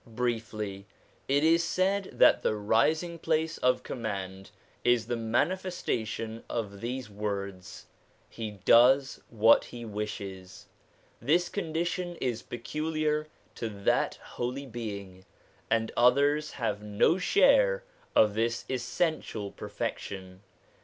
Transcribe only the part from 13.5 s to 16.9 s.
to that Holy Being, and others have